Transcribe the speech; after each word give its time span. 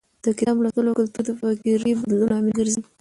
د 0.25 0.27
کتاب 0.39 0.55
لوستلو 0.63 0.97
کلتور 0.99 1.23
د 1.27 1.29
فکري 1.39 1.91
بدلون 1.99 2.27
لامل 2.31 2.51
ګرځي. 2.59 2.81